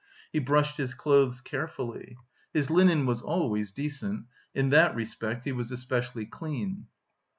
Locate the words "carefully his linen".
1.41-3.05